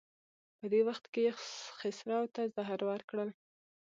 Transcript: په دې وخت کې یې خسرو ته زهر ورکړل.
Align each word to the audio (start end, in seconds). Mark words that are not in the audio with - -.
په 0.57 0.65
دې 0.71 0.81
وخت 0.87 1.05
کې 1.13 1.19
یې 1.27 1.31
خسرو 1.79 2.19
ته 2.35 2.41
زهر 2.55 2.79
ورکړل. 2.89 3.29